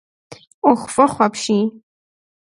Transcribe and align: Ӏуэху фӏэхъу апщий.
Ӏуэху 0.61 0.87
фӏэхъу 0.93 1.23
апщий. 1.25 1.65